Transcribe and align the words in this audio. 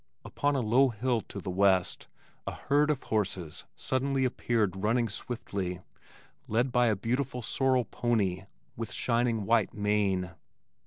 Upon 0.25 0.55
a 0.55 0.61
low 0.61 0.89
hill 0.89 1.21
to 1.29 1.39
the 1.39 1.51
west 1.51 2.07
a 2.47 2.53
herd 2.53 2.89
of 2.89 3.03
horses 3.03 3.65
suddenly 3.75 4.25
appeared 4.25 4.75
running 4.83 5.07
swiftly, 5.07 5.81
led 6.47 6.71
by 6.71 6.87
a 6.87 6.95
beautiful 6.95 7.43
sorrel 7.43 7.85
pony 7.85 8.45
with 8.75 8.91
shining 8.91 9.45
white 9.45 9.75
mane. 9.75 10.31